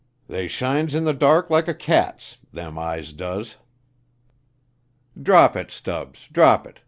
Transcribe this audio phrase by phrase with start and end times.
[0.25, 3.57] "They shines in the dark like a cat's them eyes does."
[5.21, 6.27] "Drop it, Stubbs!
[6.31, 6.79] Drop it!